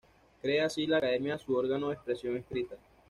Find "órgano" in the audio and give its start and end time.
1.55-1.89